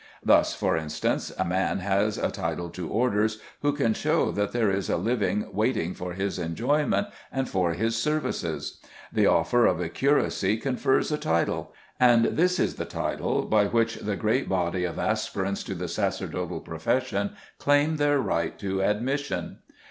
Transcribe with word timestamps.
Thus, 0.25 0.55
for 0.55 0.75
instance, 0.75 1.31
a 1.37 1.45
man 1.45 1.77
has 1.77 2.17
a 2.17 2.31
title 2.31 2.71
to 2.71 2.89
orders 2.89 3.39
who 3.61 3.71
can 3.71 3.93
show 3.93 4.31
that 4.31 4.51
there 4.51 4.71
is 4.71 4.89
a 4.89 4.97
living 4.97 5.45
waiting 5.53 5.93
for 5.93 6.13
his 6.13 6.39
enjoyment 6.39 7.05
and 7.31 7.47
for 7.47 7.73
his 7.75 7.95
services. 8.01 8.79
The 9.13 9.27
offer 9.27 9.67
of 9.67 9.79
a 9.79 9.89
curacy 9.89 10.57
confers 10.57 11.11
a 11.11 11.19
title, 11.19 11.71
and 11.99 12.25
this 12.25 12.57
is 12.59 12.77
the 12.77 12.85
title 12.85 13.43
by 13.43 13.65
which 13.67 13.97
the 13.97 14.15
great 14.15 14.49
body 14.49 14.85
of 14.85 14.97
aspirants 14.97 15.63
to 15.65 15.75
the 15.75 15.87
sacerdotal 15.87 16.61
profession 16.61 17.35
claim 17.59 17.97
their 17.97 18.17
right 18.19 18.57
to 18.57 18.81
admission. 18.81 19.59